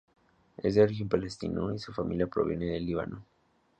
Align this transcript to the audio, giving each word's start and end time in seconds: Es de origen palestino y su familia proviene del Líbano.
Es 0.57 0.73
de 0.73 0.81
origen 0.81 1.07
palestino 1.07 1.71
y 1.75 1.77
su 1.77 1.93
familia 1.93 2.25
proviene 2.25 2.65
del 2.71 2.87
Líbano. 2.87 3.23